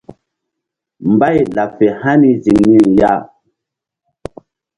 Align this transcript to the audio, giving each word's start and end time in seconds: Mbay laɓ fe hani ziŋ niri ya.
Mbay 1.11 1.37
laɓ 1.55 1.69
fe 1.77 1.85
hani 2.01 2.29
ziŋ 2.43 2.57
niri 2.67 2.91
ya. 2.99 3.11